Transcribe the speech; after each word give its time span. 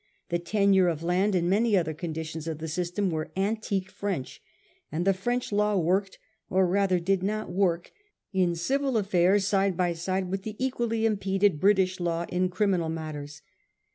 The 0.29 0.39
tenure 0.39 0.87
of 0.87 1.03
land 1.03 1.35
and 1.35 1.47
many 1.47 1.77
other 1.77 1.93
conditions 1.93 2.47
of 2.47 2.57
the 2.57 2.67
system 2.67 3.11
were 3.11 3.29
antique 3.37 3.91
French, 3.91 4.41
and 4.91 5.05
the 5.05 5.13
French 5.13 5.51
law 5.51 5.77
worked, 5.77 6.17
or 6.49 6.65
rather 6.65 6.99
did 6.99 7.21
not 7.21 7.51
work, 7.51 7.91
in 8.33 8.55
civil 8.55 8.97
affairs 8.97 9.45
side 9.45 9.77
by 9.77 9.93
side 9.93 10.31
with 10.31 10.41
the 10.41 10.55
equally 10.57 11.05
impeded 11.05 11.59
British 11.59 11.99
law 11.99 12.25
in 12.29 12.49
criminal 12.49 12.89
matters. 12.89 13.43